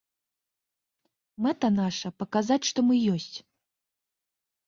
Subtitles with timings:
[1.45, 3.35] Мэта наша паказаць, што мы ёсць.